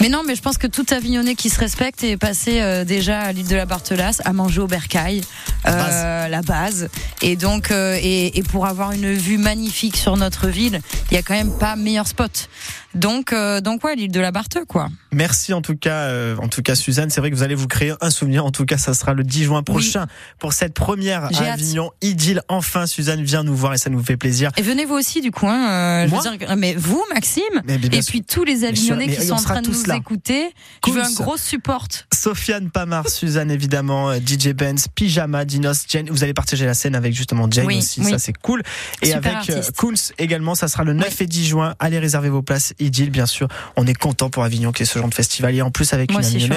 mais 0.01 0.09
non, 0.09 0.23
mais 0.25 0.33
je 0.33 0.41
pense 0.41 0.57
que 0.57 0.65
tout 0.65 0.87
Avignonnais 0.89 1.35
qui 1.35 1.51
se 1.51 1.59
respecte 1.59 2.03
est 2.03 2.17
passé 2.17 2.61
euh, 2.61 2.83
déjà 2.83 3.19
à 3.19 3.31
l'île 3.31 3.47
de 3.47 3.55
la 3.55 3.67
Barthelasse 3.67 4.23
à 4.25 4.33
manger 4.33 4.59
au 4.59 4.65
bercail, 4.65 5.21
La 5.63 5.71
euh, 5.71 6.27
la 6.29 6.41
base. 6.41 6.89
Et 7.21 7.35
donc 7.35 7.69
euh, 7.69 7.95
et, 8.01 8.39
et 8.39 8.41
pour 8.41 8.65
avoir 8.65 8.91
une 8.91 9.13
vue 9.13 9.37
magnifique 9.37 9.95
sur 9.95 10.17
notre 10.17 10.47
ville, 10.47 10.81
il 11.11 11.13
y 11.13 11.17
a 11.17 11.21
quand 11.21 11.35
même 11.35 11.55
pas 11.59 11.75
meilleur 11.75 12.07
spot. 12.07 12.49
Donc 12.95 13.33
euh, 13.33 13.61
donc 13.61 13.83
ouais, 13.83 13.95
l'île 13.95 14.11
de 14.11 14.19
la 14.19 14.31
Barthe 14.31 14.57
quoi. 14.67 14.89
Merci 15.11 15.53
en 15.53 15.61
tout 15.61 15.75
cas, 15.75 16.05
euh, 16.07 16.35
en 16.37 16.47
tout 16.47 16.63
cas 16.63 16.73
Suzanne. 16.73 17.11
C'est 17.11 17.21
vrai 17.21 17.29
que 17.29 17.35
vous 17.35 17.43
allez 17.43 17.53
vous 17.55 17.67
créer 17.67 17.93
un 18.01 18.09
souvenir. 18.09 18.45
En 18.45 18.51
tout 18.51 18.65
cas, 18.65 18.77
ça 18.77 18.95
sera 18.95 19.13
le 19.13 19.23
10 19.23 19.43
juin 19.43 19.63
prochain 19.63 20.07
pour 20.39 20.53
cette 20.53 20.73
première. 20.73 21.29
Avignon. 21.39 21.91
Idylle. 22.01 22.41
Enfin, 22.47 22.85
Suzanne 22.85 23.21
vient 23.23 23.43
nous 23.43 23.55
voir 23.55 23.73
et 23.73 23.77
ça 23.77 23.89
nous 23.89 24.03
fait 24.03 24.17
plaisir. 24.17 24.51
Et 24.57 24.61
venez 24.61 24.85
vous 24.85 24.95
aussi 24.95 25.21
du 25.21 25.31
coup. 25.31 25.47
Hein, 25.47 25.69
euh, 25.69 26.05
je 26.05 26.09
Moi 26.11 26.21
veux 26.23 26.37
dire, 26.37 26.55
mais 26.57 26.73
vous 26.75 27.03
Maxime. 27.13 27.43
Mais, 27.65 27.79
Et 27.91 28.01
sûr. 28.01 28.11
puis 28.11 28.23
tous 28.23 28.43
les 28.43 28.63
Avignonnais 28.63 29.07
qui 29.07 29.21
on 29.21 29.27
sont 29.27 29.33
en 29.33 29.41
train 29.41 29.61
de 29.61 29.69
nous 29.69 29.83
là. 29.85 29.95
écouter, 29.95 30.49
je 30.85 30.91
Cool, 30.91 30.93
veux 30.99 31.03
un 31.05 31.11
gros 31.11 31.37
support. 31.37 31.87
Sofiane 32.13 32.69
Pamar, 32.69 33.09
Suzanne 33.09 33.51
évidemment, 33.51 34.09
euh, 34.09 34.19
DJ 34.19 34.49
Benz, 34.49 34.87
Pyjama, 34.93 35.45
Dinos, 35.45 35.85
Jen. 35.87 36.09
Vous 36.09 36.23
allez 36.23 36.33
partager 36.33 36.65
la 36.65 36.73
scène 36.73 36.95
avec 36.95 37.13
justement 37.13 37.49
Jane 37.49 37.65
Oui, 37.65 37.77
aussi, 37.77 38.01
oui. 38.01 38.11
ça 38.11 38.19
c'est 38.19 38.33
cool. 38.37 38.61
Et 39.01 39.07
Super 39.07 39.17
avec 39.37 39.49
euh, 39.49 39.57
artiste. 39.57 40.13
Également, 40.17 40.55
ça 40.55 40.67
sera 40.67 40.83
le 40.83 40.93
9 40.93 41.21
et 41.21 41.25
10 41.25 41.45
juin. 41.47 41.75
Allez 41.79 41.99
réserver 41.99 42.29
vos 42.29 42.41
places. 42.41 42.73
Idylle, 42.79 43.09
bien 43.09 43.25
sûr. 43.25 43.47
On 43.75 43.87
est 43.87 43.93
content 43.93 44.29
pour 44.29 44.43
Avignon 44.43 44.71
qu'il 44.71 44.85
y 44.85 44.89
ait 44.89 44.91
ce 44.91 44.99
genre 44.99 45.09
de 45.09 45.13
festival 45.15 45.55
et 45.55 45.61
en 45.61 45.71
plus 45.71 45.93
avec 45.93 46.11
Moi 46.11 46.21
une 46.21 46.27
aussi, 46.27 46.39
je 46.39 46.47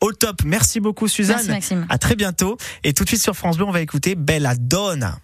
au 0.00 0.12
top. 0.12 0.42
Merci 0.44 0.80
beaucoup 0.80 1.08
Suzanne. 1.08 1.36
Merci 1.36 1.50
Maxime. 1.50 1.86
À 1.88 1.98
très 1.98 2.16
bientôt. 2.16 2.58
Et 2.84 2.92
tout 2.92 3.04
de 3.04 3.08
suite 3.08 3.22
sur 3.22 3.34
France 3.34 3.56
Bleu, 3.56 3.66
on 3.66 3.70
va 3.70 3.80
écouter 3.80 4.14
Bella 4.14 4.54
J'adore. 4.86 5.18